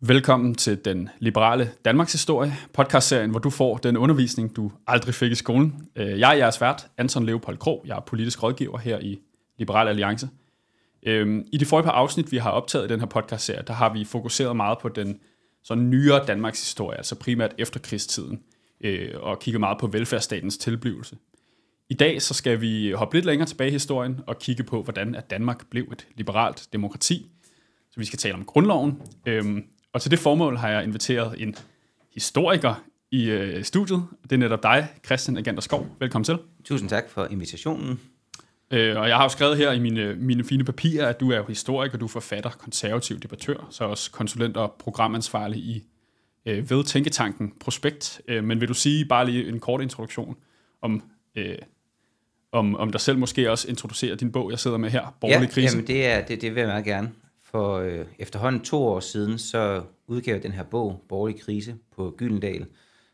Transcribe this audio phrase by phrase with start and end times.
[0.00, 5.32] Velkommen til den liberale Danmarks historie, podcastserien, hvor du får den undervisning, du aldrig fik
[5.32, 5.88] i skolen.
[5.96, 7.82] Øh, jeg er jeres vært, Anton Leopold Krog.
[7.86, 9.18] Jeg er politisk rådgiver her i
[9.58, 10.28] Liberal Alliance.
[11.02, 13.92] Øhm, I de forrige par afsnit, vi har optaget i den her podcastserie, der har
[13.92, 15.20] vi fokuseret meget på den
[15.64, 18.42] sådan nyere Danmarks historie, altså primært efterkrigstiden,
[18.80, 21.16] øh, og kigget meget på velfærdsstatens tilblivelse.
[21.88, 25.14] I dag så skal vi hoppe lidt længere tilbage i historien og kigge på, hvordan
[25.14, 27.26] at Danmark blev et liberalt demokrati.
[27.90, 29.64] Så vi skal tale om grundloven, øhm,
[29.96, 31.54] og til det formål har jeg inviteret en
[32.14, 34.06] historiker i øh, studiet.
[34.22, 35.86] Det er netop dig, Christian Agander Skov.
[35.98, 36.38] Velkommen til.
[36.64, 38.00] Tusind tak for invitationen.
[38.70, 41.42] Øh, og jeg har jo skrevet her i mine, mine fine papirer, at du er
[41.48, 45.84] historiker, du er forfatter, konservativ debattør, så også konsulent og programansvarlig i
[46.46, 48.20] øh, ved Tænketanken Prospekt.
[48.28, 50.36] Øh, men vil du sige bare lige en kort introduktion
[50.82, 51.02] om,
[51.36, 51.58] øh,
[52.52, 55.52] om, om dig selv måske også introducere din bog, jeg sidder med her, Borgerlig ja,
[55.52, 55.76] Krise?
[55.76, 57.10] Jamen det, er, det, det vil jeg meget gerne.
[57.50, 62.14] For øh, efterhånden to år siden, så udgav jeg den her bog, Borgerlig Krise, på
[62.16, 62.66] Gyldendal,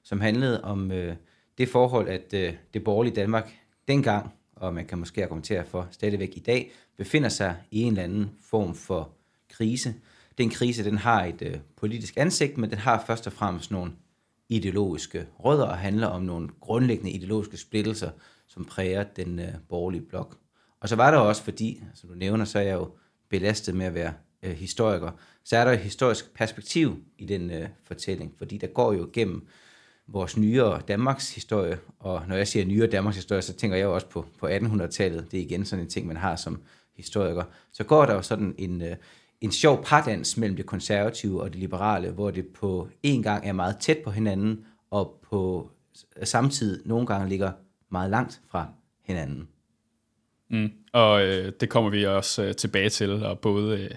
[0.02, 1.16] som handlede om øh,
[1.58, 3.52] det forhold, at øh, det borgerlige Danmark
[3.88, 8.02] dengang, og man kan måske argumentere for stadigvæk i dag, befinder sig i en eller
[8.02, 9.10] anden form for
[9.50, 9.94] krise.
[10.38, 13.92] Den krise, den har et øh, politisk ansigt, men den har først og fremmest nogle
[14.48, 18.10] ideologiske rødder og handler om nogle grundlæggende ideologiske splittelser,
[18.48, 20.36] som præger den øh, borgerlige blok.
[20.80, 22.90] Og så var der også, fordi, som du nævner, så er jeg jo
[23.32, 25.10] belastet med at være øh, historiker,
[25.44, 29.46] så er der et historisk perspektiv i den øh, fortælling, fordi der går jo gennem
[30.06, 33.94] vores nyere Danmarks historie, og når jeg siger nyere Danmarks historie, så tænker jeg jo
[33.94, 36.62] også på, på 1800-tallet, det er igen sådan en ting, man har som
[36.96, 38.96] historiker, så går der jo sådan en, øh,
[39.40, 43.52] en sjov pardans mellem det konservative og det liberale, hvor det på en gang er
[43.52, 45.70] meget tæt på hinanden, og på
[46.22, 47.52] samtidig nogle gange ligger
[47.90, 48.68] meget langt fra
[49.04, 49.48] hinanden.
[50.52, 50.72] Mm.
[50.92, 53.90] Og øh, det kommer vi også øh, tilbage til, og både øh,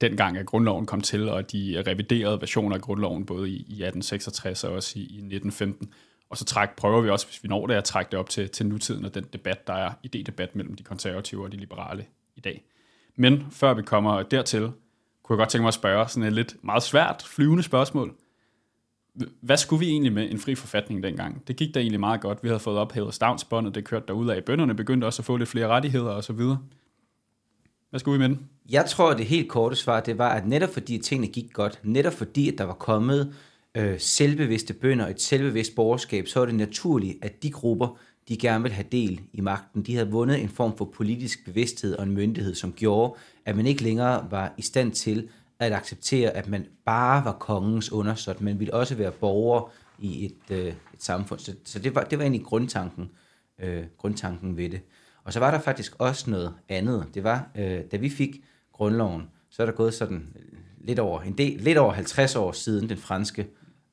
[0.00, 4.64] dengang, at grundloven kom til, og de reviderede versioner af grundloven, både i, i 1866
[4.64, 5.92] og også i, i 1915.
[6.30, 8.48] Og så træk, prøver vi også, hvis vi når det, at trække det op til,
[8.48, 12.06] til nutiden og den debat, der er idédebat mellem de konservative og de liberale
[12.36, 12.64] i dag.
[13.16, 14.70] Men før vi kommer dertil,
[15.22, 18.14] kunne jeg godt tænke mig at spørge sådan et lidt meget svært flyvende spørgsmål.
[19.40, 21.48] Hvad skulle vi egentlig med en fri forfatning dengang?
[21.48, 22.42] Det gik da egentlig meget godt.
[22.42, 24.44] Vi havde fået ophævet stavnsbåndet, det kørte derud af.
[24.44, 26.58] Bønderne begyndte også at få lidt flere rettigheder og så videre.
[27.90, 28.48] Hvad skulle vi med den?
[28.70, 31.80] Jeg tror, at det helt korte svar, det var, at netop fordi tingene gik godt,
[31.82, 33.34] netop fordi, at der var kommet
[33.74, 37.98] øh, selvbevidste bønder, og et selvbevidst borgerskab, så var det naturligt, at de grupper,
[38.28, 39.82] de gerne vil have del i magten.
[39.82, 43.14] De havde vundet en form for politisk bevidsthed og en myndighed, som gjorde,
[43.44, 45.28] at man ikke længere var i stand til
[45.58, 50.56] at acceptere, at man bare var kongens undersåt, men ville også være borger i et,
[50.56, 51.40] øh, et samfund.
[51.40, 53.10] Så, så det, var, det var egentlig grundtanken,
[53.58, 54.80] øh, grundtanken ved det.
[55.24, 57.06] Og så var der faktisk også noget andet.
[57.14, 60.36] Det var, øh, da vi fik grundloven, så er der gået sådan
[60.78, 63.46] lidt over, en del, lidt over 50 år siden den franske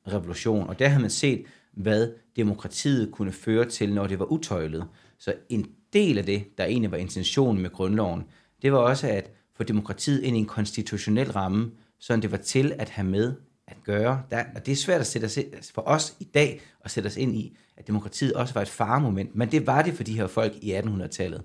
[0.08, 4.86] revolution, og der havde man set, hvad demokratiet kunne føre til, når det var utøjlet.
[5.18, 8.24] Så en del af det, der egentlig var intentionen med grundloven,
[8.62, 12.72] det var også at få demokratiet ind i en konstitutionel ramme, så det var til
[12.78, 13.34] at have med
[13.66, 14.22] at gøre.
[14.30, 17.06] Der, og det er svært at sætte os, altså for os i dag at sætte
[17.06, 20.16] os ind i, at demokratiet også var et faremoment, men det var det for de
[20.16, 21.42] her folk i 1800-tallet.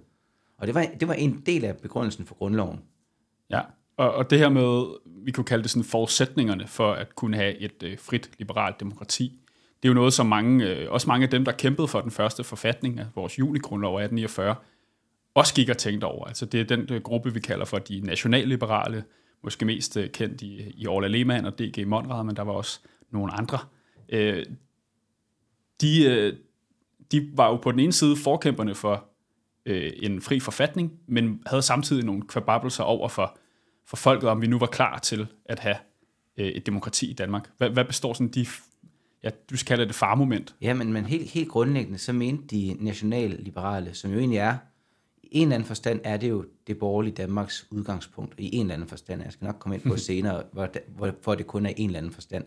[0.57, 2.79] Og det var, det var en del af begrundelsen for grundloven.
[3.49, 3.61] Ja,
[3.97, 7.57] og, og det her med, vi kunne kalde det sådan forudsætningerne for at kunne have
[7.57, 9.39] et øh, frit, liberalt demokrati,
[9.83, 12.11] det er jo noget, som mange, øh, også mange af dem, der kæmpede for den
[12.11, 14.55] første forfatning af vores junigrundlov 1849,
[15.37, 16.25] også gik og tænkte over.
[16.25, 19.03] Altså det er den øh, gruppe, vi kalder for de nationalliberale,
[19.43, 21.87] måske mest øh, kendt i, i Orla Lehmann og D.G.
[21.87, 22.79] Monrad, men der var også
[23.11, 23.59] nogle andre.
[24.09, 24.45] Øh,
[25.81, 26.33] de, øh,
[27.11, 29.05] de var jo på den ene side forkæmperne for
[29.65, 33.37] øh, en fri forfatning, men havde samtidig nogle kvababelser over for,
[33.85, 35.77] for folket, om vi nu var klar til at have
[36.37, 37.49] øh, et demokrati i Danmark.
[37.57, 38.45] Hvad, hvad består sådan de,
[39.23, 40.55] ja, du skal kalde det farmoment?
[40.61, 44.57] Ja, men, men helt, helt grundlæggende, så mente de nationalliberale, som jo egentlig er,
[45.31, 48.87] en eller anden forstand er det jo det borgerlige Danmarks udgangspunkt, i en eller anden
[48.87, 51.89] forstand, jeg skal nok komme ind på senere, hvor, hvor, hvor det kun er en
[51.89, 52.45] eller anden forstand,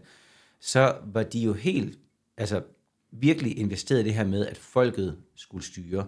[0.61, 1.99] så var de jo helt,
[2.37, 2.63] altså
[3.11, 6.07] virkelig investeret i det her med, at folket skulle styre.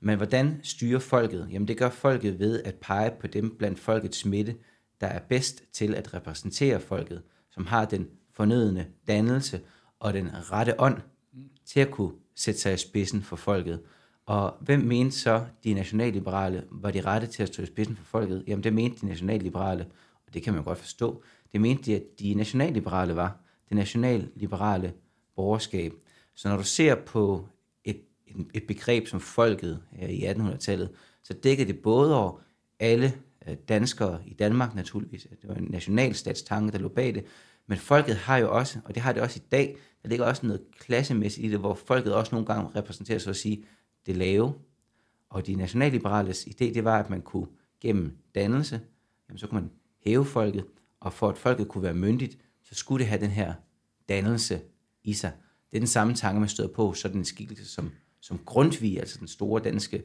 [0.00, 1.48] Men hvordan styrer folket?
[1.52, 4.56] Jamen det gør folket ved at pege på dem blandt folkets smitte,
[5.00, 9.60] der er bedst til at repræsentere folket, som har den fornødende dannelse
[9.98, 11.00] og den rette ånd
[11.64, 13.80] til at kunne sætte sig i spidsen for folket.
[14.30, 18.04] Og hvem mente så de nationalliberale var de rette til at stå i spidsen for
[18.04, 18.44] folket?
[18.46, 19.86] Jamen det mente de nationalliberale,
[20.26, 21.22] og det kan man godt forstå.
[21.52, 23.36] Det mente de, at de nationalliberale var
[23.68, 24.92] det nationalliberale
[25.36, 25.92] borgerskab.
[26.34, 27.48] Så når du ser på
[27.84, 28.00] et,
[28.54, 30.90] et begreb som folket i 1800-tallet,
[31.22, 32.40] så dækker det både over
[32.80, 33.14] alle
[33.48, 35.26] øh, danskere i Danmark naturligvis.
[35.42, 37.24] Det var en nationalstatstanke, der lå bag det.
[37.66, 40.46] Men folket har jo også, og det har det også i dag, der ligger også
[40.46, 43.64] noget klassemæssigt i det, hvor folket også nogle gange repræsenterer så at sige
[44.06, 44.54] det lave.
[45.30, 47.46] Og de nationalliberales idé, det var, at man kunne
[47.80, 48.80] gennem dannelse,
[49.28, 49.70] jamen så kunne man
[50.04, 50.64] hæve folket,
[51.00, 53.54] og for at folket kunne være myndigt, så skulle det have den her
[54.08, 54.60] dannelse
[55.04, 55.32] i sig.
[55.70, 59.18] Det er den samme tanke, man støder på, sådan en skikkelse som, som Grundtvig, altså
[59.18, 60.02] den store danske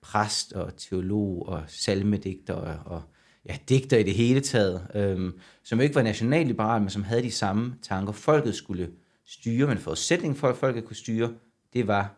[0.00, 3.02] præst og teolog og salmedigter og, og
[3.48, 7.30] ja, digter i det hele taget, øhm, som ikke var nationalliberal, men som havde de
[7.30, 8.12] samme tanker.
[8.12, 8.90] Folket skulle
[9.26, 11.34] styre, men forudsætningen for, at folket kunne styre,
[11.72, 12.14] det var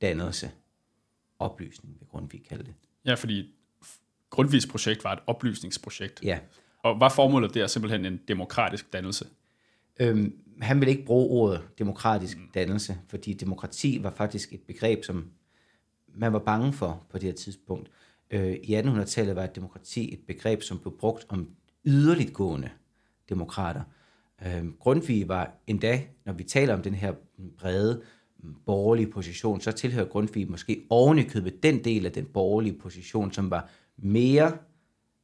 [0.00, 0.50] dannelse.
[1.42, 2.74] Oplysning, vil Grundtvig kalde det.
[3.04, 3.54] Ja, fordi
[4.30, 6.20] Grundtvigs projekt var et oplysningsprojekt.
[6.22, 6.38] Ja.
[6.78, 9.26] Og var formålet der simpelthen en demokratisk dannelse?
[10.00, 15.30] Øhm, han ville ikke bruge ordet demokratisk dannelse, fordi demokrati var faktisk et begreb, som
[16.14, 17.90] man var bange for på det her tidspunkt.
[18.30, 21.50] Øh, I 1800-tallet var et demokrati et begreb, som blev brugt om
[21.84, 22.70] yderligt gående
[23.28, 23.82] demokrater.
[24.46, 27.12] Øh, Grundtvig var endda, når vi taler om den her
[27.58, 28.02] brede
[28.66, 33.70] borgerlige position, så tilhører Grundtvig måske ovenikøbet den del af den borgerlige position, som var
[33.96, 34.52] mere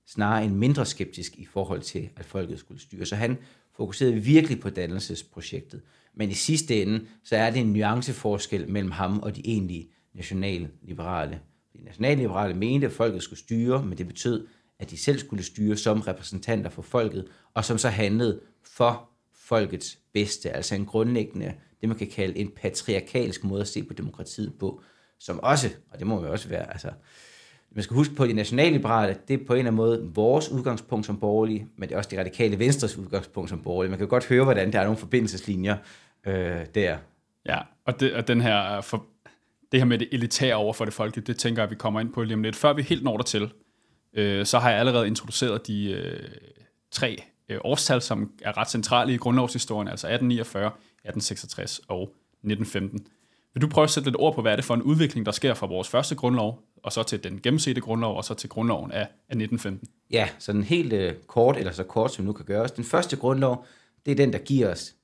[0.06, 3.06] snarere end mindre skeptisk i forhold til, at folket skulle styre.
[3.06, 3.38] Så han
[3.76, 5.82] fokuserede virkelig på dannelsesprojektet.
[6.14, 11.40] Men i sidste ende, så er det en nuanceforskel mellem ham og de egentlige nationalliberale.
[11.76, 14.46] De nationalliberale mente, at folket skulle styre, men det betød,
[14.78, 19.98] at de selv skulle styre som repræsentanter for folket, og som så handlede for folkets
[20.12, 24.54] bedste, altså en grundlæggende, det man kan kalde en patriarkalsk måde at se på demokratiet
[24.60, 24.82] på,
[25.18, 26.90] som også, og det må man også være, altså,
[27.70, 30.48] man skal huske på, at de nationalliberale, det er på en eller anden måde vores
[30.48, 33.90] udgangspunkt som borgerlige, men det er også de radikale venstres udgangspunkt som borgerlige.
[33.90, 35.76] Man kan godt høre, hvordan der er nogle forbindelseslinjer
[36.26, 36.98] øh, der.
[37.46, 39.06] Ja, og, det, og den her, øh, for,
[39.72, 42.00] det her med det elitære over for det folkelige, det tænker jeg, at vi kommer
[42.00, 42.56] ind på lige om lidt.
[42.56, 43.52] Før vi helt når dertil,
[44.14, 46.28] øh, så har jeg allerede introduceret de øh,
[46.90, 50.70] tre øh, årstal, som er ret centrale i grundlovshistorien, altså 1849,
[51.04, 53.06] 1866 og 1915.
[53.54, 55.32] Vil du prøve at sætte lidt ord på, hvad er det for en udvikling, der
[55.32, 58.92] sker fra vores første grundlov, og så til den gennemsete grundlov, og så til grundloven
[58.92, 59.88] af, af 1915?
[60.10, 62.72] Ja, så den helt øh, kort, eller så kort som nu kan gøres.
[62.72, 63.66] Den første grundlov,
[64.06, 64.94] det er den, der giver os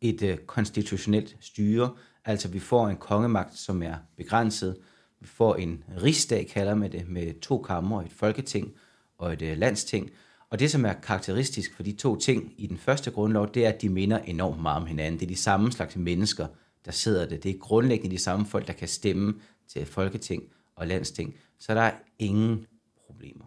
[0.00, 1.90] et øh, konstitutionelt styre,
[2.24, 4.76] altså vi får en kongemagt, som er begrænset.
[5.20, 8.72] Vi får en rigsdag, kalder man det, med to kammer, et folketing
[9.18, 10.10] og et øh, landsting.
[10.50, 13.68] Og det, som er karakteristisk for de to ting i den første grundlov, det er,
[13.68, 15.20] at de minder enormt meget om hinanden.
[15.20, 16.46] Det er de samme slags mennesker,
[16.84, 17.42] der sidder det.
[17.42, 19.34] Det er grundlæggende de samme folk, der kan stemme
[19.68, 20.42] til folketing
[20.76, 21.34] og landsting.
[21.58, 22.66] Så der er ingen
[23.06, 23.44] problemer.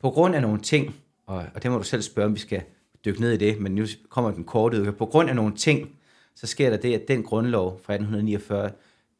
[0.00, 0.94] På grund af nogle ting,
[1.26, 2.62] og, og det må du selv spørge, om vi skal
[3.04, 4.96] dykke ned i det, men nu kommer den korte udgave.
[4.96, 5.90] På grund af nogle ting,
[6.34, 8.70] så sker der det, at den grundlov fra 1849,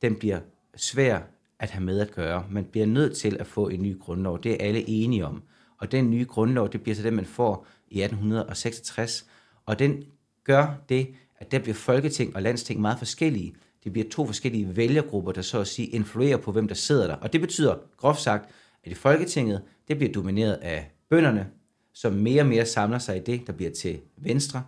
[0.02, 0.40] den bliver
[0.76, 1.20] svær
[1.58, 2.46] at have med at gøre.
[2.50, 4.42] Man bliver nødt til at få en ny grundlov.
[4.42, 5.42] Det er alle enige om.
[5.80, 9.26] Og den nye grundlov, det bliver så den, man får i 1866.
[9.66, 10.04] Og den
[10.44, 13.54] gør det, at der bliver Folketing og Landsting meget forskellige.
[13.84, 17.14] Det bliver to forskellige vælgergrupper, der så at sige influerer på, hvem der sidder der.
[17.14, 18.50] Og det betyder, groft sagt,
[18.84, 21.50] at i Folketinget, det bliver domineret af bønderne,
[21.92, 24.64] som mere og mere samler sig i det, der bliver til venstre.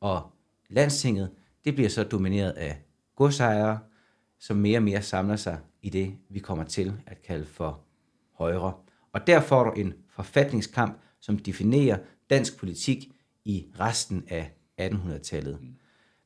[0.00, 0.32] Og
[0.68, 1.30] Landstinget,
[1.64, 2.82] det bliver så domineret af
[3.16, 3.78] godsejere,
[4.38, 7.80] som mere og mere samler sig i det, vi kommer til at kalde for
[8.32, 8.72] højre.
[9.12, 11.98] Og der får du en forfatningskamp, som definerer
[12.30, 13.12] dansk politik
[13.44, 15.58] i resten af 1800-tallet.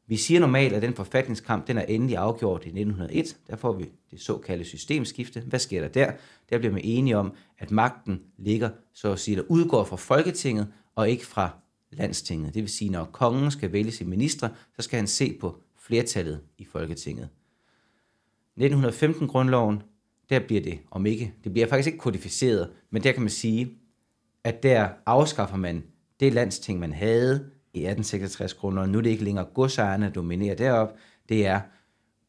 [0.09, 3.37] Vi siger normalt, at den forfatningskamp den er endelig afgjort i 1901.
[3.47, 5.41] Der får vi det såkaldte systemskifte.
[5.41, 6.13] Hvad sker der der?
[6.51, 10.73] Der bliver man enige om, at magten ligger, så at sige, der udgår fra Folketinget
[10.95, 11.51] og ikke fra
[11.91, 12.55] landstinget.
[12.55, 16.41] Det vil sige, når kongen skal vælge sin ministre, så skal han se på flertallet
[16.59, 17.29] i Folketinget.
[18.61, 19.83] 1915-grundloven,
[20.31, 23.71] der bliver det, om ikke, det bliver faktisk ikke kodificeret, men der kan man sige,
[24.45, 25.85] at der afskaffer man
[26.21, 28.91] det landsting, man havde i 1866-grundloven.
[28.91, 30.97] Nu er det ikke længere godsejerne, der dominerer derop.
[31.29, 31.61] Det er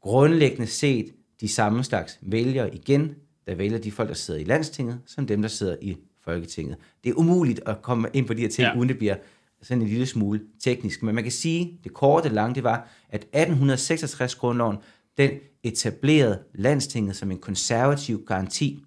[0.01, 3.15] grundlæggende set de samme slags vælgere igen,
[3.47, 6.77] der vælger de folk, der sidder i landstinget, som dem, der sidder i Folketinget.
[7.03, 8.77] Det er umuligt at komme ind på de her ting, ja.
[8.77, 9.15] uden det bliver
[9.61, 11.03] sådan en lille smule teknisk.
[11.03, 14.77] Men man kan sige, det korte lange, det var, at 1866-grundloven,
[15.17, 15.31] den
[15.67, 18.83] etablerede landstinget som en konservativ garanti.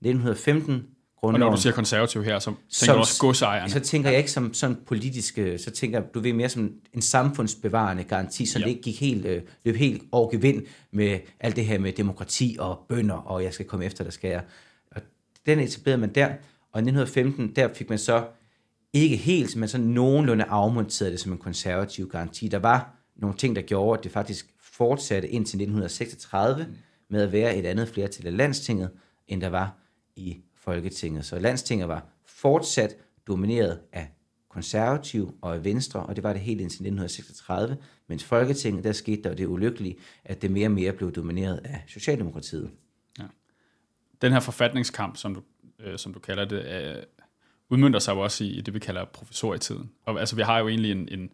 [0.00, 0.86] 1915
[1.22, 1.42] grundloven.
[1.42, 3.70] Og når du siger konservativ her, så tænker som, du også godsejerne.
[3.70, 7.02] Så tænker jeg ikke som sådan politisk, så tænker jeg, du ved mere som en
[7.02, 8.64] samfundsbevarende garanti, så ja.
[8.64, 12.56] det ikke gik helt, øh, løb helt over gevind med alt det her med demokrati
[12.60, 14.42] og bønder, og jeg skal komme efter, der skal jeg.
[14.90, 15.02] Og
[15.46, 16.26] den etablerede man der,
[16.72, 18.24] og i 1915, der fik man så
[18.92, 22.48] ikke helt, men så nogenlunde afmonteret det som en konservativ garanti.
[22.48, 26.66] Der var nogle ting, der gjorde, at det faktisk fortsatte indtil 1936
[27.08, 28.90] med at være et andet flertal af landstinget,
[29.28, 29.78] end der var
[30.16, 31.24] i Folketinget.
[31.24, 34.08] Så landstinget var fortsat domineret af
[34.48, 37.76] konservativ og af venstre, og det var det helt indtil 1936,
[38.06, 41.84] mens Folketinget, der skete der det ulykkelige, at det mere og mere blev domineret af
[41.86, 42.70] Socialdemokratiet.
[43.18, 43.24] Ja.
[44.22, 45.42] Den her forfatningskamp, som du,
[45.78, 46.64] øh, som du kalder det,
[46.96, 47.02] øh,
[47.68, 49.90] udmyndter sig jo også i, i det, vi kalder professorietiden.
[50.04, 51.30] Og altså, vi har jo egentlig en, en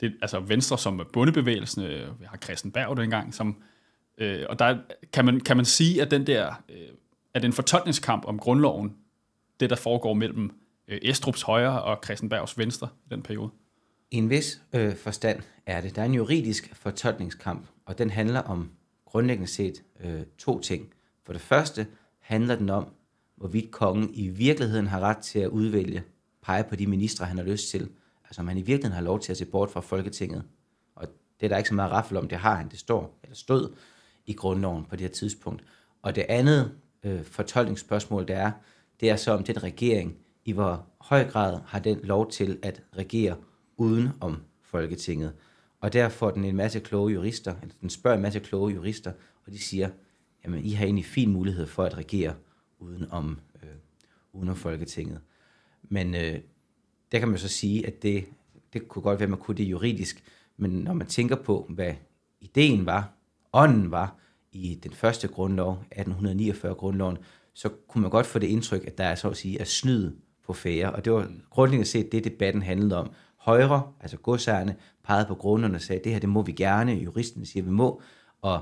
[0.00, 3.62] det, altså Venstre som bundebevægelsen, øh, vi har Christian Berg dengang, som,
[4.18, 4.78] øh, og der
[5.12, 6.88] kan man, kan man sige, at den der, øh,
[7.34, 8.96] at en fortolkningskamp om grundloven,
[9.60, 10.50] det der foregår mellem
[10.88, 13.50] øh, Estrups højre og Christian Bergs venstre i den periode?
[14.10, 15.96] I en vis øh, forstand er det.
[15.96, 18.70] Der er en juridisk fortolkningskamp, og den handler om
[19.04, 20.92] grundlæggende set øh, to ting.
[21.26, 21.86] For det første
[22.20, 22.86] handler den om,
[23.36, 26.02] hvorvidt kongen i virkeligheden har ret til at udvælge,
[26.42, 27.88] pege på de ministre, han har lyst til.
[28.34, 30.42] Altså om han i virkeligheden har lov til at se bort fra Folketinget.
[30.94, 31.08] Og
[31.40, 33.76] det er der ikke så meget raffel om, det har han, det står, eller stod
[34.26, 35.64] i grundloven på det her tidspunkt.
[36.02, 36.72] Og det andet
[37.04, 38.52] øh, fortolkningsspørgsmål, der er,
[39.00, 42.82] det er så om den regering, i hvor høj grad har den lov til at
[42.96, 43.36] regere
[43.76, 45.32] uden om Folketinget.
[45.80, 49.12] Og der får den en masse kloge jurister, eller den spørger en masse kloge jurister,
[49.46, 49.90] og de siger,
[50.44, 52.34] jamen I har egentlig fin mulighed for at regere
[52.78, 53.68] uden om, øh,
[54.32, 55.20] uden om Folketinget.
[55.82, 56.40] Men øh,
[57.14, 58.24] der kan man så sige, at det,
[58.72, 60.24] det kunne godt være, at man kunne det juridisk,
[60.56, 61.94] men når man tænker på, hvad
[62.40, 63.12] ideen var,
[63.52, 64.16] ånden var
[64.52, 67.18] i den første grundlov, 1849-grundloven,
[67.52, 70.12] så kunne man godt få det indtryk, at der er så at sige er snyd
[70.46, 70.92] på fære.
[70.92, 73.10] Og det var grundlæggende set det, debatten handlede om.
[73.36, 77.46] Højre, altså godsejerne, pegede på grunderne og sagde, det her det må vi gerne, juristen
[77.46, 78.02] siger, vi må.
[78.42, 78.60] Og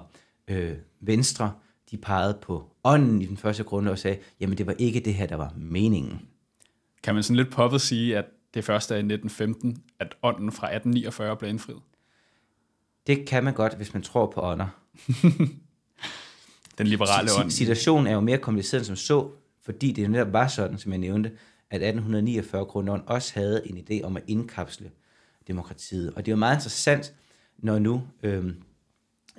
[0.49, 1.53] øh, Venstre,
[1.91, 5.15] de pegede på ånden i den første grundlov og sagde, jamen det var ikke det
[5.15, 6.29] her, der var meningen.
[7.03, 10.67] Kan man sådan lidt poppet sige, at det første er i 1915, at ånden fra
[10.67, 11.83] 1849 blev indfriet?
[13.07, 14.69] Det kan man godt, hvis man tror på ånder.
[16.79, 17.51] den liberale ånd.
[17.51, 19.31] Situationen er jo mere kompliceret som så,
[19.63, 21.33] fordi det netop var sådan, som jeg nævnte,
[21.71, 24.91] at 1849-grundloven også havde en idé om at indkapsle
[25.47, 26.11] demokratiet.
[26.11, 27.15] Og det er jo meget interessant,
[27.59, 28.63] når nu øhm,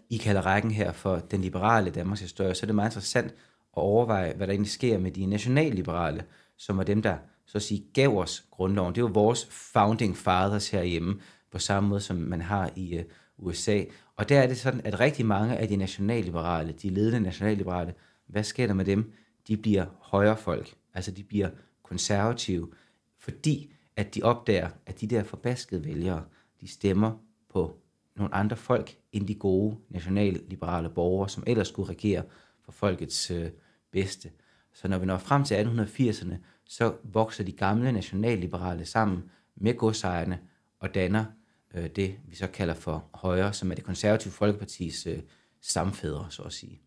[0.10, 3.34] I kalder rækken her for den liberale Danmarks historie, så er det meget interessant at
[3.82, 6.24] overveje, hvad der egentlig sker med de nationalliberale,
[6.58, 8.96] som er dem, der så at sige, gav os grundloven.
[8.96, 11.20] Det var vores founding fathers herhjemme,
[11.52, 13.04] på samme måde som man har i øh,
[13.38, 13.84] USA.
[14.16, 17.94] Og der er det sådan, at rigtig mange af de nationalliberale, de ledende nationalliberale,
[18.28, 19.14] hvad sker der med dem?
[19.48, 21.50] De bliver højrefolk, altså de bliver
[21.84, 22.72] konservative,
[23.20, 26.24] fordi at de opdager, at de der forbaskede vælgere,
[26.62, 27.12] de stemmer
[27.50, 27.78] på
[28.16, 32.24] nogle andre folk end de gode nationalliberale borgere, som ellers skulle regere
[32.66, 33.50] for folkets øh,
[33.92, 34.32] bedste.
[34.74, 36.36] Så når vi når frem til 1880'erne,
[36.66, 39.24] så vokser de gamle nationalliberale sammen
[39.56, 40.40] med godsejerne
[40.80, 41.26] og danner
[41.74, 45.20] øh, det, vi så kalder for højre, som er det konservative folkepartis øh,
[45.62, 46.82] stamfædre, så at sige.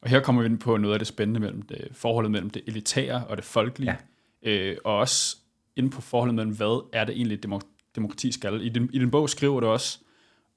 [0.00, 2.62] Og her kommer vi ind på noget af det spændende mellem det, forholdet mellem det
[2.66, 3.90] elitære og det folkelige.
[3.90, 3.96] Ja
[4.42, 5.36] øh, og også
[5.76, 8.62] ind på forholdet mellem, hvad er det egentlig, demok- demokrati skal.
[8.62, 9.98] I din, I din bog skriver du også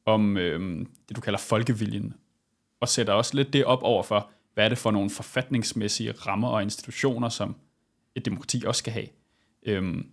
[0.05, 2.13] om øh, det, du kalder folkeviljen,
[2.79, 6.47] og sætter også lidt det op over for, hvad er det for nogle forfatningsmæssige rammer
[6.47, 7.55] og institutioner, som
[8.15, 9.07] et demokrati også skal have.
[9.63, 10.07] Øhm,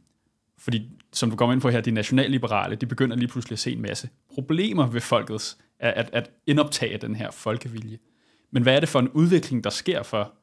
[0.58, 3.72] fordi, som du kommer ind på her, de nationalliberale, de begynder lige pludselig at se
[3.72, 7.98] en masse problemer ved folkets, at, at, at indoptage den her folkevilje.
[8.50, 10.34] Men hvad er det for en udvikling, der sker for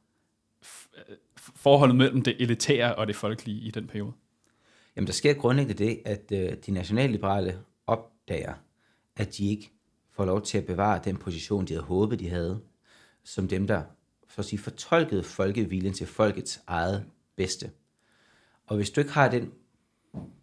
[1.55, 4.13] forholdet mellem det elitære og det folkelige i den periode?
[4.95, 8.53] Jamen, der sker grundlæggende det, at øh, de nationalliberale opdager,
[9.15, 9.71] at de ikke
[10.11, 12.61] får lov til at bevare den position, de havde håbet, de havde,
[13.23, 13.83] som dem, der
[14.27, 17.05] for at sige, fortolkede folkeviljen til folkets eget
[17.35, 17.71] bedste.
[18.65, 19.51] Og hvis du ikke har den,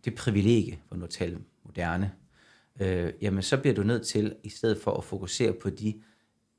[0.05, 2.13] det privilegie, for nu at tale moderne,
[2.81, 6.03] øh, jamen så bliver du nødt til, i stedet for at fokusere på de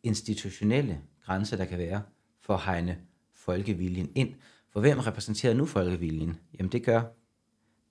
[0.04, 2.02] institutionelle grænser, der kan være,
[2.42, 2.98] for at hegne
[3.34, 4.34] folkeviljen ind.
[4.70, 6.40] For hvem repræsenterer nu folkeviljen?
[6.60, 7.02] Jamen det gør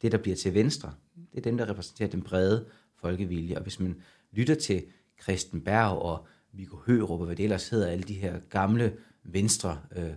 [0.03, 0.95] det, der bliver til venstre.
[1.33, 3.57] Det er dem, der repræsenterer den brede folkevilje.
[3.57, 4.85] Og hvis man lytter til
[5.23, 9.81] Christen Berg og Viggo Hørup og hvad det ellers hedder, alle de her gamle venstre
[9.97, 10.13] øh,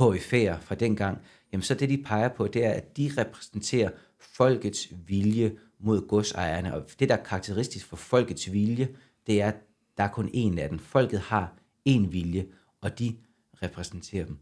[0.00, 1.18] KF'er fra dengang,
[1.52, 6.74] jamen så det, de peger på, det er, at de repræsenterer folkets vilje mod godsejerne.
[6.74, 8.88] Og det, der er karakteristisk for folkets vilje,
[9.26, 9.56] det er, at
[9.96, 10.78] der er kun én af dem.
[10.78, 11.54] Folket har
[11.88, 12.46] én vilje,
[12.80, 13.16] og de
[13.62, 14.38] repræsenterer dem.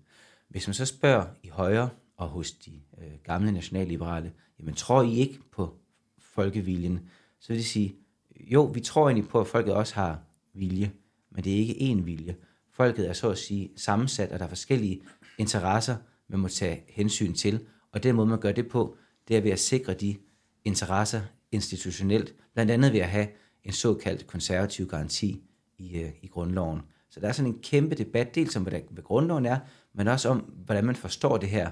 [0.48, 5.14] Hvis man så spørger i højre og hos de øh, gamle nationalliberale, jamen tror I
[5.14, 5.76] ikke på
[6.18, 7.00] folkeviljen?
[7.40, 7.96] Så vil de sige,
[8.40, 10.20] jo, vi tror egentlig på, at folket også har
[10.54, 10.92] vilje,
[11.30, 12.36] men det er ikke én vilje.
[12.72, 15.02] Folket er så at sige sammensat, og der er forskellige
[15.38, 15.96] interesser,
[16.28, 18.96] man må tage hensyn til, og den måde, man gør det på,
[19.28, 20.16] det er ved at sikre de
[20.64, 23.28] interesser institutionelt, blandt andet ved at have
[23.64, 25.42] en såkaldt konservativ garanti
[25.78, 26.82] i, øh, i grundloven.
[27.10, 29.58] Så der er sådan en kæmpe debat, dels om, hvad, hvad grundloven er,
[29.92, 31.70] men også om, hvordan man forstår det her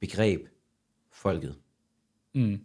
[0.00, 0.46] begreb
[1.12, 1.56] folket.
[2.34, 2.60] Mm.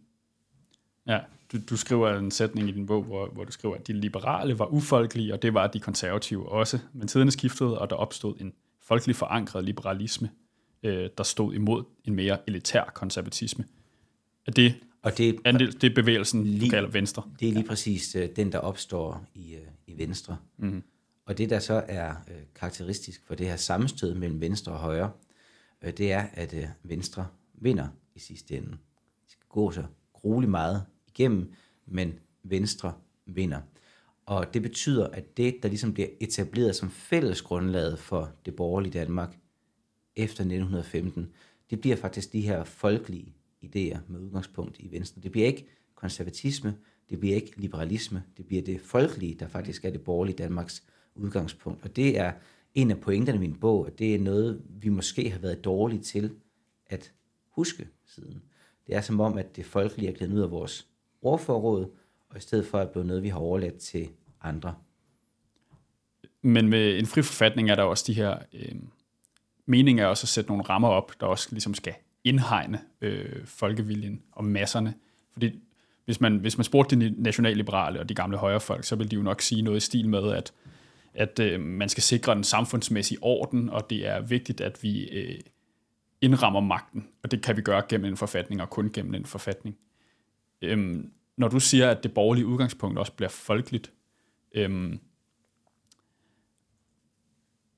[1.08, 1.20] Ja,
[1.52, 4.60] du, du skriver en sætning i din bog, hvor, hvor du skriver, at de liberale
[4.60, 6.80] var ufolkelige, og det var de konservative også.
[6.94, 8.54] Men tiderne skiftede, og der opstod en
[8.86, 10.30] folkelig forankret liberalisme,
[10.84, 13.65] øh, der stod imod en mere elitær konservatisme.
[14.46, 17.24] Er det, og det, er det, er bevægelsen, lige, kalder Venstre?
[17.39, 17.68] Det er lige ja.
[17.68, 20.38] præcis øh, den, der opstår i, øh, i Venstre.
[20.58, 20.84] Mm-hmm.
[21.25, 25.12] Og det, der så er øh, karakteristisk for det her sammenstød mellem Venstre og Højre,
[25.82, 28.70] øh, det er, at øh, Venstre vinder i sidste ende.
[28.70, 31.54] Det skal gå så grueligt meget igennem,
[31.86, 32.13] men
[32.44, 32.94] Venstre
[33.25, 33.62] vinder.
[34.25, 38.94] Og det betyder, at det, der ligesom bliver etableret som fælles grundlaget for det borgerlige
[38.94, 39.38] Danmark
[40.15, 41.29] efter 1915,
[41.70, 45.22] det bliver faktisk de her folkelige idéer med udgangspunkt i Venstre.
[45.22, 46.75] Det bliver ikke konservatisme,
[47.10, 50.84] det bliver ikke liberalisme, det bliver det folkelige, der faktisk er det borgerlige Danmarks
[51.15, 51.84] udgangspunkt.
[51.84, 52.34] Og det er
[52.74, 56.01] en af pointerne i min bog, at det er noget, vi måske har været dårlige
[56.01, 56.36] til
[56.88, 57.13] at
[57.50, 58.41] huske siden.
[58.88, 60.88] Det er som om, at det folkelige er glædet ud af vores
[61.22, 61.91] ordforråd,
[62.36, 64.10] og i stedet for at blive noget, vi har overladt til
[64.42, 64.75] andre.
[66.42, 68.75] Men med en fri forfatning er der også de her øh,
[69.65, 74.22] meninger er også at sætte nogle rammer op, der også ligesom skal indhegne øh, folkeviljen
[74.32, 74.94] og masserne.
[75.34, 75.60] Fordi
[76.06, 79.22] hvis man, hvis man spurgte de nationalliberale og de gamle højrefolk, så vil de jo
[79.22, 80.54] nok sige noget i stil med, at,
[81.13, 85.39] at øh, man skal sikre en samfundsmæssig orden, og det er vigtigt, at vi øh,
[86.22, 89.77] indrammer magten, og det kan vi gøre gennem en forfatning, og kun gennem en forfatning.
[90.62, 93.92] Øhm, når du siger, at det borgerlige udgangspunkt også bliver folkeligt,
[94.56, 95.00] øhm,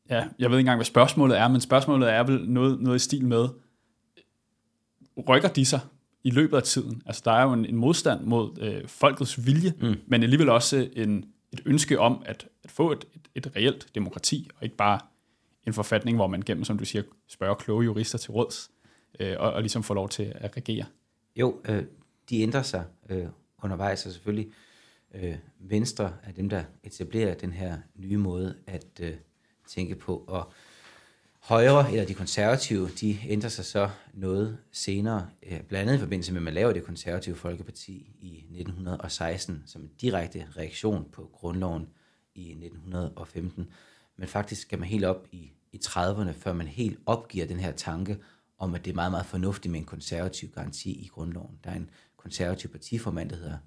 [0.10, 3.00] ja, jeg ved ikke engang, hvad spørgsmålet er, men spørgsmålet er vel noget, noget i
[3.00, 3.48] stil med,
[5.28, 5.80] rykker de sig
[6.24, 7.02] i løbet af tiden?
[7.06, 9.96] Altså, der er jo en, en modstand mod øh, folkets vilje, mm.
[10.08, 14.50] men alligevel også en, et ønske om at, at få et, et, et reelt demokrati,
[14.56, 15.00] og ikke bare
[15.68, 18.72] en forfatning, hvor man gennem, som du siger, spørger kloge jurister til råds,
[19.20, 20.86] øh, og, og ligesom får lov til at regere.
[21.36, 21.84] Jo, øh,
[22.30, 23.26] de ændrer sig øh,
[23.64, 24.52] undervejs, og selvfølgelig
[25.14, 29.14] øh, Venstre er dem, der etablerer den her nye måde at øh,
[29.68, 30.52] tænke på, og
[31.48, 36.32] Højre, eller de konservative, de ændrer sig så noget senere, øh, blandt andet i forbindelse
[36.32, 41.88] med, at man laver det konservative Folkeparti i 1916, som en direkte reaktion på grundloven
[42.36, 43.70] i 1915.
[44.18, 47.72] Men faktisk skal man helt op i, i 30'erne, før man helt opgiver den her
[47.72, 48.18] tanke
[48.60, 51.60] om, at det er meget, meget fornuftigt med en konservativ garanti i grundloven.
[51.64, 53.58] Der er en konservativ partiformand, der hedder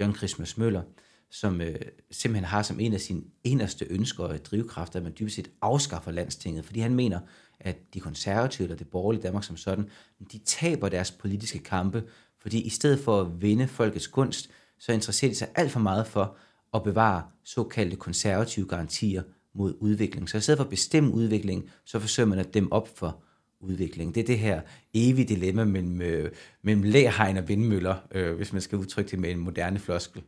[0.00, 0.82] John Christmas Møller,
[1.30, 1.74] som øh,
[2.10, 6.10] simpelthen har som en af sine inderste ønsker og drivkræfter, at man dybest set afskaffer
[6.10, 7.20] landstinget, fordi han mener,
[7.60, 9.90] at de konservative eller det borgerlige Danmark som sådan,
[10.32, 12.04] de taber deres politiske kampe,
[12.38, 16.06] fordi i stedet for at vinde folkets gunst, så interesserer de sig alt for meget
[16.06, 16.36] for
[16.74, 19.22] at bevare såkaldte konservative garantier
[19.54, 20.28] mod udvikling.
[20.28, 23.22] Så i stedet for at bestemme udvikling, så forsøger man at dem op for
[23.60, 24.14] udvikling.
[24.14, 24.60] Det er det her
[24.94, 26.30] evige dilemma mellem, øh,
[26.62, 30.22] mellem læhegn og vindmøller, øh, hvis man skal udtrykke det med en moderne floskel.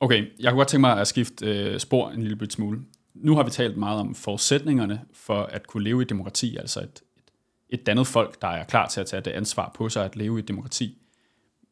[0.00, 2.80] Okay, jeg kunne godt tænke mig at skifte øh, spor en lille smule.
[3.14, 7.02] Nu har vi talt meget om forudsætningerne for at kunne leve i demokrati, altså et,
[7.16, 7.24] et,
[7.68, 10.38] et dannet folk, der er klar til at tage det ansvar på sig at leve
[10.38, 10.98] i demokrati.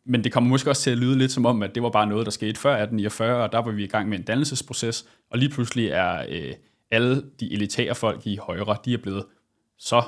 [0.05, 2.07] Men det kommer måske også til at lyde lidt som om, at det var bare
[2.07, 5.39] noget, der skete før 1849, og der var vi i gang med en dannelsesproces, og
[5.39, 6.53] lige pludselig er øh,
[6.91, 9.25] alle de elitære folk i højre, de er blevet
[9.79, 10.03] så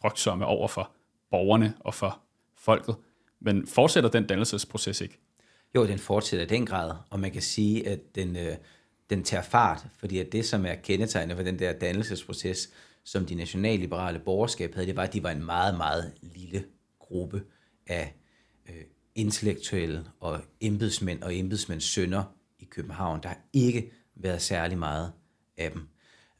[0.00, 0.92] frygtsomme over for
[1.30, 2.20] borgerne og for
[2.56, 2.96] folket.
[3.40, 5.18] Men fortsætter den dannelsesproces ikke?
[5.74, 8.56] Jo, den fortsætter i den grad, og man kan sige, at den, øh,
[9.10, 12.70] den tager fart, fordi at det, som er kendetegnende for den der dannelsesproces,
[13.04, 16.64] som de nationalliberale borgerskab havde, det var, at de var en meget, meget lille
[16.98, 17.42] gruppe
[17.86, 18.14] af
[18.68, 22.24] øh, intellektuelle og embedsmænd og embedsmænds sønner
[22.58, 23.22] i København.
[23.22, 25.12] Der har ikke været særlig meget
[25.56, 25.88] af dem.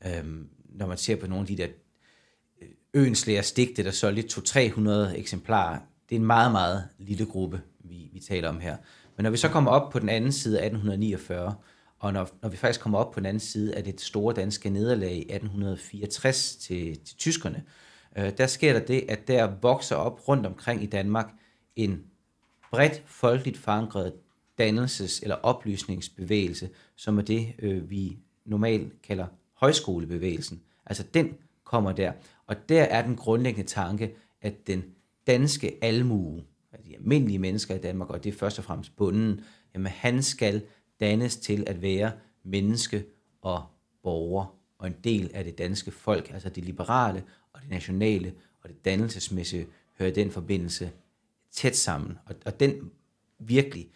[0.07, 1.69] Øhm, når man ser på nogle af de der
[2.97, 5.79] øens lærer stigte, der solgte 200-300 eksemplarer,
[6.09, 8.77] det er en meget, meget lille gruppe, vi, vi taler om her.
[9.17, 11.55] Men når vi så kommer op på den anden side af 1849,
[11.99, 14.71] og når, når vi faktisk kommer op på den anden side af det store danske
[14.71, 17.63] nederlag i 1864 til, til tyskerne,
[18.19, 21.33] øh, der sker der det, at der vokser op rundt omkring i Danmark
[21.77, 22.05] en
[22.71, 24.13] bredt folkeligt forankret
[24.61, 30.63] dannelses- eller oplysningsbevægelse, som er det, øh, vi normalt kalder højskolebevægelsen.
[30.87, 32.13] Altså den kommer der.
[32.47, 34.85] Og der er den grundlæggende tanke, at den
[35.27, 36.45] danske almue,
[36.87, 39.41] de almindelige mennesker i Danmark, og det er først og fremmest bunden,
[39.75, 40.63] jamen han skal
[41.01, 42.13] dannes til at være
[42.45, 43.05] menneske
[43.43, 43.65] og
[44.03, 48.69] borger, og en del af det danske folk, altså det liberale og det nationale og
[48.69, 49.67] det dannelsesmæssige,
[49.99, 50.91] hører den forbindelse
[51.53, 52.19] tæt sammen.
[52.27, 52.91] Og, og den
[53.39, 53.91] virkelig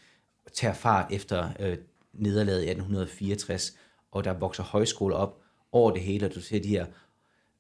[0.53, 1.79] tager fart efter øh,
[2.13, 3.77] nederlaget i 1864,
[4.11, 6.87] og der vokser højskoler op over det hele, og du ser de her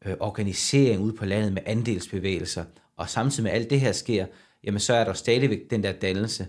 [0.06, 2.64] øh, organisering ude på landet med andelsbevægelser,
[2.96, 4.26] og samtidig med alt det her sker,
[4.64, 6.48] jamen så er der stadigvæk den der dannelse,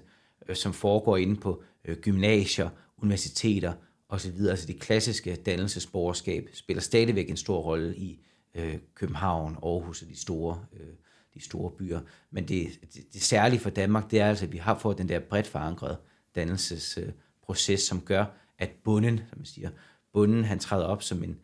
[0.50, 3.74] øh, som foregår inde på øh, gymnasier, universiteter
[4.10, 4.46] osv.
[4.50, 8.20] Altså det klassiske dannelsesborgerskab spiller stadigvæk en stor rolle i
[8.56, 10.88] øh, København, Aarhus og de store, øh,
[11.34, 12.00] de store byer.
[12.32, 15.10] Men det, det, det særlige for Danmark, det er altså, at vi har fået den
[15.10, 15.98] der bredt forankrede
[16.36, 18.26] dannelsesproces, øh, som gør,
[18.58, 19.70] at bunden, som man siger,
[20.14, 21.40] bunden han træder op som en,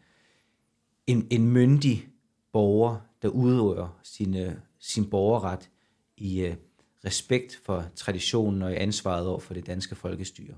[1.07, 2.07] en, en myndig
[2.53, 5.69] borger, der udøver sin, øh, sin borgerret
[6.17, 6.55] i øh,
[7.05, 10.53] respekt for traditionen og i ansvaret over for det danske folkestyre.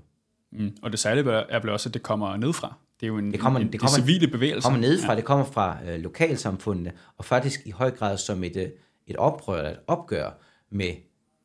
[0.52, 0.76] Mm.
[0.82, 2.74] Og det særlige er vel også, at det kommer nedfra.
[3.00, 4.56] Det er jo en, det kommer, en, det kommer, civile bevægelse.
[4.56, 5.16] Det kommer nedefra, ja.
[5.16, 8.68] det kommer fra øh, lokalsamfundene, og faktisk i høj grad som et, øh,
[9.06, 10.30] et oprør eller et opgør
[10.70, 10.94] med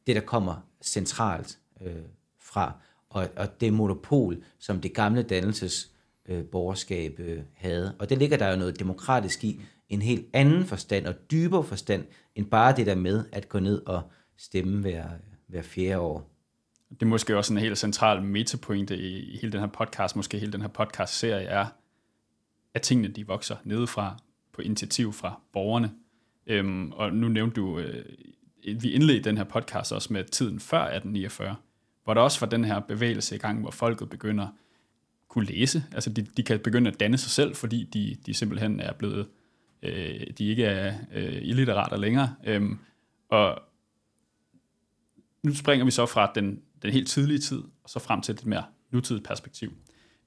[0.08, 1.94] det, der kommer centralt øh,
[2.42, 2.74] fra,
[3.10, 5.92] og, og det monopol, som det gamle dannelses
[6.30, 7.96] øh, borgerskab øh, havde.
[8.00, 12.06] Og det ligger der jo noget demokratisk i, en helt anden forstand og dybere forstand,
[12.36, 15.06] end bare det der med at gå ned og stemme hver,
[15.48, 16.32] hver fjerde år.
[16.90, 20.40] Det er måske også en helt central metapointe i, i hele den her podcast, måske
[20.40, 21.66] hele den her podcast-serie, er,
[22.74, 24.18] at tingene de vokser nedefra
[24.54, 25.92] på initiativ fra borgerne.
[26.48, 28.06] Øhm, og nu nævnte du, øh,
[28.82, 31.56] vi indledte den her podcast også med tiden før 1849,
[32.04, 34.48] hvor der også var den her bevægelse i gang, hvor folket begynder
[35.36, 35.84] kunne læse.
[35.92, 39.28] Altså de, de kan begynde at danne sig selv, fordi de, de simpelthen er blevet,
[39.84, 42.36] øh, de ikke er øh, illiterater længere.
[42.46, 42.80] Øhm,
[43.30, 43.62] og
[45.44, 48.46] nu springer vi så fra den, den helt tidlige tid, og så frem til et
[48.46, 49.74] mere nutidigt perspektiv.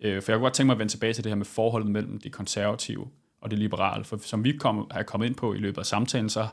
[0.00, 1.90] Øh, for jeg kunne godt tænke mig at vende tilbage til det her med forholdet
[1.90, 3.08] mellem det konservative
[3.40, 4.04] og det liberale.
[4.04, 6.48] For som vi kom, har kommet ind på i løbet af samtalen, så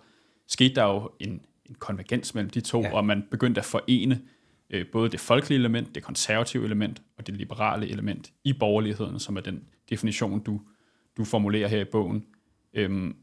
[0.47, 2.95] skete der jo en, en konvergens mellem de to, ja.
[2.95, 4.21] og man begyndte at forene
[4.69, 9.37] øh, både det folkelige element, det konservative element og det liberale element i borgerligheden, som
[9.37, 10.61] er den definition, du,
[11.17, 12.25] du formulerer her i bogen.
[12.73, 13.15] Øhm,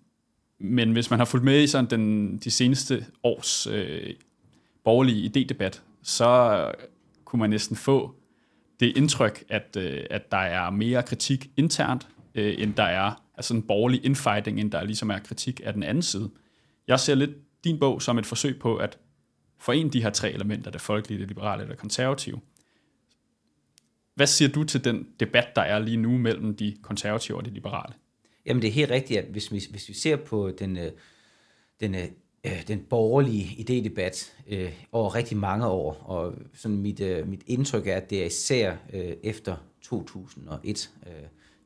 [0.59, 4.15] men hvis man har fulgt med i sådan den, de seneste års øh,
[4.85, 6.73] borgerlige idédebat, så
[7.25, 8.15] kunne man næsten få
[8.81, 13.55] det indtryk, at, øh, at der er mere kritik internt, øh, end der er altså
[13.55, 16.31] en borgerlig infighting, end der ligesom er kritik af den anden side.
[16.89, 17.31] Jeg ser lidt
[17.65, 18.99] din bog som et forsøg på at
[19.63, 22.41] forene de her tre elementer, det folkelige, det liberale og det konservative.
[24.15, 27.51] Hvad siger du til den debat, der er lige nu mellem de konservative og de
[27.51, 27.95] liberale?
[28.47, 30.93] Jamen det er helt rigtigt, at hvis vi, hvis vi ser på den, øh,
[31.81, 32.05] den, øh,
[32.45, 37.87] øh, den borgerlige idédebat øh, over rigtig mange år, og sådan mit, øh, mit indtryk
[37.87, 41.13] er, at det er især øh, efter 2001, øh,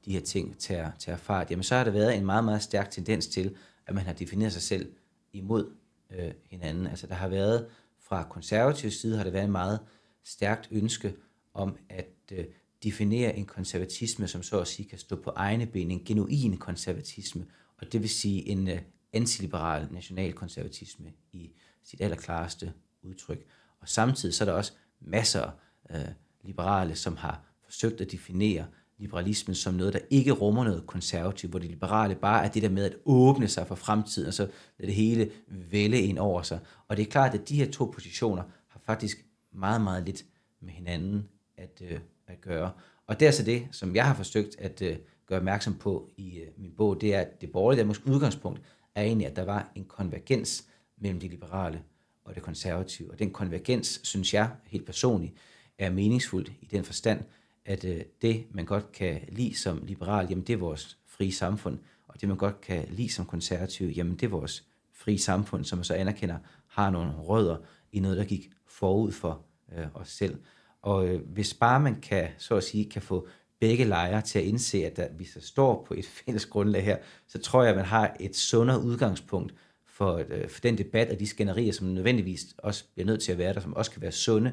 [0.04, 2.90] de her ting tager, tager fart, jamen så har der været en meget, meget stærk
[2.90, 3.54] tendens til,
[3.87, 4.92] at man har defineret sig selv
[5.32, 5.70] imod
[6.18, 6.87] øh, hinanden.
[6.87, 7.66] Altså der har været
[8.09, 9.81] fra konservativ side har det været en meget
[10.25, 11.14] stærkt ønske
[11.55, 12.45] om at øh,
[12.83, 17.47] definere en konservatisme, som så at sige kan stå på egne ben, en genuin konservatisme,
[17.77, 18.79] og det vil sige en øh,
[19.12, 21.53] antiliberal nationalkonservatisme i
[21.85, 23.47] sit allerklareste udtryk.
[23.81, 25.51] Og samtidig så er der også masser
[25.85, 26.09] af øh,
[26.42, 28.66] liberale, som har forsøgt at definere
[28.98, 32.68] liberalismen som noget, der ikke rummer noget konservativt, hvor det liberale bare er det der
[32.68, 34.42] med at åbne sig for fremtiden, og så
[34.78, 36.59] lade det hele vælge ind over sig.
[36.88, 40.24] Og det er klart, at de her to positioner har faktisk meget, meget lidt
[40.61, 42.70] med hinanden at, øh, at gøre.
[43.06, 46.38] Og det er så det, som jeg har forsøgt at øh, gøre opmærksom på i
[46.38, 48.62] øh, min bog, det er, at det borgerlige Danmarks udgangspunkt
[48.94, 50.64] er egentlig, at der var en konvergens
[50.98, 51.82] mellem de liberale
[52.24, 53.11] og det konservative.
[53.11, 55.35] Og den konvergens, synes jeg helt personligt,
[55.78, 57.24] er meningsfuldt i den forstand,
[57.66, 61.79] at øh, det, man godt kan lide som liberal, jamen det er vores frie samfund,
[62.09, 65.79] og det, man godt kan lide som konservativ, jamen det er vores frie samfund, som
[65.79, 67.57] man så anerkender, har nogle rødder
[67.92, 69.44] i noget, der gik forud for
[69.76, 70.38] øh, os selv.
[70.83, 73.29] Og øh, hvis bare man kan, så at sige, kan få
[73.61, 76.98] begge lejre til at indse, at der, vi så står på et fælles grundlag her,
[77.26, 79.55] så tror jeg, at man har et sundere udgangspunkt
[79.87, 83.38] for, øh, for den debat og de skænderier, som nødvendigvis også bliver nødt til at
[83.38, 84.52] være der, som også kan være sunde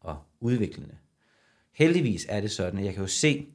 [0.00, 0.96] og udviklende.
[1.72, 3.46] Heldigvis er det sådan, at jeg kan jo se,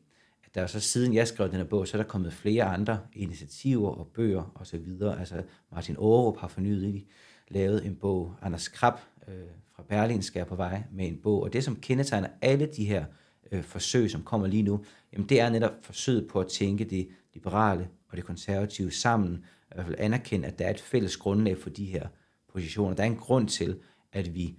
[0.45, 2.99] at der så siden jeg skrev den her bog, så er der kommet flere andre
[3.13, 5.01] initiativer og bøger osv.
[5.19, 7.03] Altså Martin Aarup har fornyet
[7.47, 8.93] lavet en bog, Anders Krab
[9.27, 9.33] øh,
[9.75, 13.05] fra Berlin skal på vej med en bog, og det som kendetegner alle de her
[13.51, 17.07] øh, forsøg, som kommer lige nu, jamen det er netop forsøget på at tænke det
[17.33, 19.35] liberale og det konservative sammen,
[19.71, 22.07] i hvert fald anerkende, at der er et fælles grundlag for de her
[22.53, 22.95] positioner.
[22.95, 23.79] Der er en grund til,
[24.13, 24.57] at vi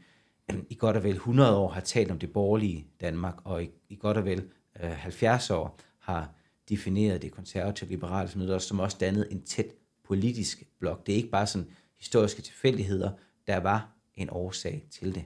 [0.69, 3.97] i godt og vel 100 år har talt om det borgerlige Danmark, og i, i
[3.97, 4.43] godt og vel
[4.83, 6.31] øh, 70 år har
[6.69, 9.67] defineret det konservative liberale som noget, som også dannede en tæt
[10.07, 11.07] politisk blok.
[11.07, 13.11] Det er ikke bare sådan historiske tilfældigheder,
[13.47, 15.25] der var en årsag til det.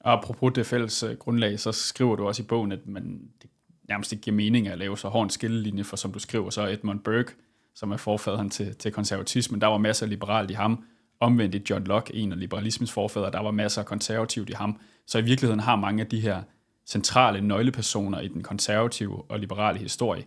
[0.00, 3.50] Og apropos det fælles øh, grundlag, så skriver du også i bogen, at man, det
[3.88, 6.66] nærmest ikke giver mening at lave så hård en skillelinje, for som du skriver, så
[6.66, 7.32] Edmund Burke
[7.74, 9.60] som er forfaderen til, til konservatismen.
[9.60, 10.84] Der var masser af liberalt i ham.
[11.20, 14.80] Omvendt i John Locke, en af liberalismens forfædre, der var masser af konservativt i ham.
[15.06, 16.42] Så i virkeligheden har mange af de her
[16.86, 20.24] centrale nøglepersoner i den konservative og liberale historie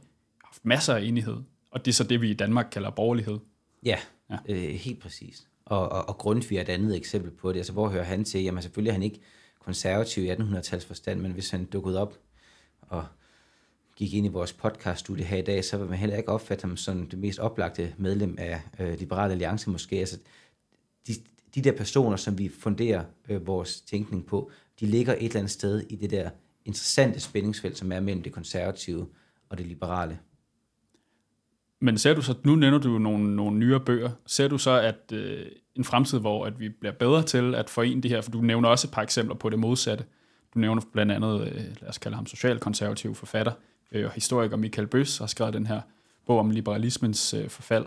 [0.54, 1.38] haft masser af enighed.
[1.72, 3.40] Og det er så det, vi i Danmark kalder borgerlighed.
[3.86, 3.98] Ja,
[4.30, 4.38] ja.
[4.50, 5.48] Øh, helt præcis.
[5.66, 7.58] Og, og, og Grundtvig er et andet eksempel på det.
[7.58, 8.44] Altså, hvor hører han til?
[8.44, 9.20] Jamen, selvfølgelig er han ikke
[9.60, 12.18] konservativ i 1800-tals forstand, men hvis han dukkede op
[12.82, 13.06] og
[13.96, 16.78] gik ind i vores podcaststudie her i dag, så vil man heller ikke opfatte ham
[16.78, 19.96] som det mest oplagte medlem af øh, Liberal Alliance måske.
[19.96, 20.20] Altså,
[21.08, 21.14] de,
[21.56, 25.52] de der personer, som vi funderer øh, vores tænkning på, de ligger et eller andet
[25.52, 26.30] sted i det der
[26.66, 29.08] interessante spændingsfelt, som er mellem det konservative
[29.50, 30.20] og det liberale.
[31.82, 35.12] Men ser du så, nu nævner du nogle, nogle nyere bøger, ser du så, at
[35.12, 38.42] øh, en fremtid, hvor at vi bliver bedre til at forene det her, for du
[38.42, 40.06] nævner også et par eksempler på det modsatte.
[40.54, 43.52] Du nævner blandt andet, øh, lad os kalde ham socialkonservativ forfatter
[43.92, 45.82] øh, og historiker Michael Bøs har skrevet den her
[46.26, 47.86] bog om liberalismens øh, forfald.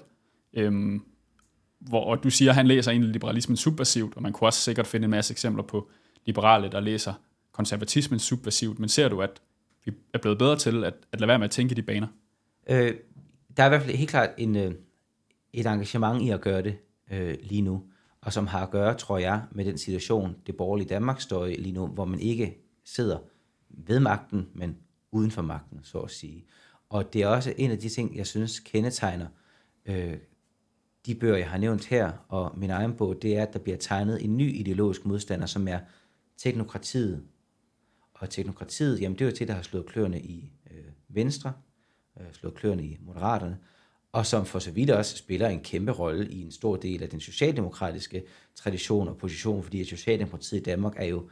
[0.53, 1.03] Øhm,
[1.81, 4.87] hvor og du siger, at han læser egentlig liberalismen subversivt, og man kunne også sikkert
[4.87, 5.91] finde en masse eksempler på
[6.25, 7.15] liberale, der læser
[7.53, 9.43] konservatismen subversivt, men ser du, at
[9.85, 12.07] vi er blevet bedre til at, at lade være med at tænke i de baner?
[12.71, 12.95] Øh,
[13.57, 14.75] der er i hvert fald helt klart en, øh,
[15.53, 16.79] et engagement i at gøre det
[17.11, 17.83] øh, lige nu,
[18.21, 21.55] og som har at gøre, tror jeg, med den situation, det borgerlige Danmark står i
[21.55, 23.19] lige nu, hvor man ikke sidder
[23.69, 24.77] ved magten, men
[25.13, 26.45] uden for magten, så at sige.
[26.89, 29.27] Og det er også en af de ting, jeg synes kendetegner
[29.87, 30.17] øh,
[31.07, 33.79] de bøger, jeg har nævnt her, og min egen bog, det er, at der bliver
[33.79, 35.79] tegnet en ny ideologisk modstander, som er
[36.37, 37.23] teknokratiet.
[38.15, 41.53] Og teknokratiet, jamen det er jo det, der har slået kløerne i øh, Venstre,
[42.21, 43.59] øh, slået kløerne i Moderaterne,
[44.13, 47.09] og som for så vidt også spiller en kæmpe rolle i en stor del af
[47.09, 48.23] den socialdemokratiske
[48.55, 51.29] tradition og position, fordi at Socialdemokratiet i Danmark er jo,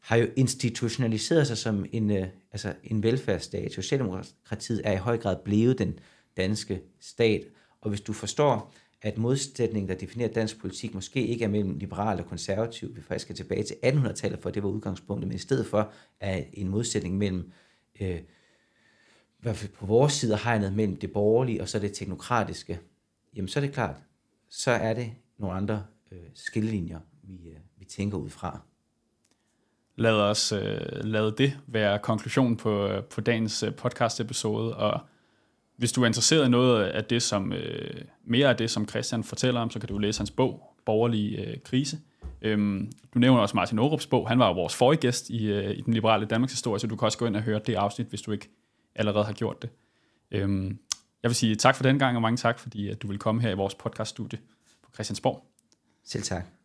[0.00, 3.72] har jo institutionaliseret sig som en, øh, altså en velfærdsstat.
[3.72, 5.98] Socialdemokratiet er i høj grad blevet den
[6.36, 7.44] danske stat,
[7.80, 12.20] og hvis du forstår, at modsætningen, der definerer dansk politik, måske ikke er mellem liberal
[12.20, 15.66] og konservativ, vi faktisk skal tilbage til 1800-tallet, for det var udgangspunktet, men i stedet
[15.66, 17.52] for er en modsætning mellem
[18.00, 18.18] øh,
[19.38, 22.80] i hvert fald på vores side af hegnet mellem det borgerlige og så det teknokratiske,
[23.36, 23.96] jamen så er det klart,
[24.48, 28.60] så er det nogle andre øh, skillelinjer, vi, øh, vi tænker ud fra.
[29.96, 30.60] Lad os øh,
[31.04, 35.00] lade det være konklusionen på, øh, på dagens øh, podcast episode, og
[35.76, 39.24] hvis du er interesseret i noget af det, som øh, mere af det, som Christian
[39.24, 41.98] fortæller om, så kan du læse hans bog, Borgerlig øh, Krise.
[42.42, 44.28] Øhm, du nævner også Martin Aarups bog.
[44.28, 46.96] Han var jo vores forrige gæst i, øh, i den liberale Danmarks historie, så du
[46.96, 48.48] kan også gå ind og høre det afsnit, hvis du ikke
[48.94, 49.70] allerede har gjort det.
[50.30, 50.78] Øhm,
[51.22, 53.42] jeg vil sige tak for den gang, og mange tak, fordi at du vil komme
[53.42, 54.38] her i vores podcaststudie
[54.82, 55.46] på Christiansborg.
[56.04, 56.63] Selv tak.